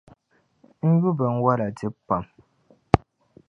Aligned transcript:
N 0.83 0.85
yu 1.01 1.11
binwola 1.17 1.65
dibu 1.77 1.99
pam. 2.07 2.25